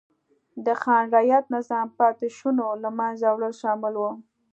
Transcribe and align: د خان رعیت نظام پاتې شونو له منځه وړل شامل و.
د 0.65 0.67
خان 0.81 1.03
رعیت 1.15 1.45
نظام 1.55 1.87
پاتې 1.99 2.27
شونو 2.37 2.65
له 2.83 2.89
منځه 2.99 3.27
وړل 3.31 3.53
شامل 3.61 3.93
و. 3.99 4.03